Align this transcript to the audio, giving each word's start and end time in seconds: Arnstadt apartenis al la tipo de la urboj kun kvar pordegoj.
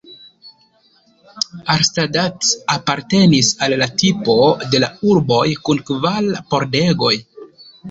Arnstadt 1.73 2.17
apartenis 2.77 3.53
al 3.67 3.77
la 3.83 3.89
tipo 4.05 4.39
de 4.73 4.83
la 4.87 4.91
urboj 5.13 5.47
kun 5.69 5.85
kvar 5.93 6.33
pordegoj. 6.53 7.15